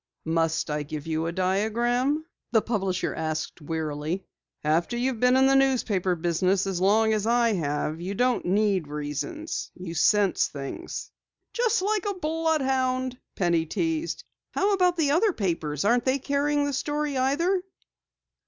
[0.25, 4.25] "Must I give you a diagram?" the publisher asked wearily.
[4.63, 8.87] "After you've been in the newspaper business as long as I have, you don't need
[8.87, 9.69] reasons.
[9.75, 11.11] You sense things."
[11.53, 14.23] "Just like a bloodhound!" Penny teased.
[14.53, 15.85] "How about the other papers?
[15.85, 17.61] Aren't they carrying the story either?"